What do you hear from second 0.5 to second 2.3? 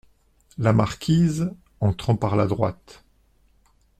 La Marquise, entrant